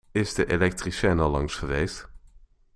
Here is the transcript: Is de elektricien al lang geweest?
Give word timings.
Is 0.11 0.33
de 0.33 0.45
elektricien 0.49 1.19
al 1.19 1.29
lang 1.29 1.53
geweest? 1.55 2.09